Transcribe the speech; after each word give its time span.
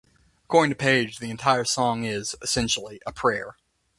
According 0.45 0.71
to 0.71 0.75
Page 0.77 1.19
the 1.19 1.29
entire 1.29 1.63
song 1.63 2.05
is, 2.05 2.35
essentially, 2.41 2.99
a 3.05 3.11
prayer. 3.13 3.55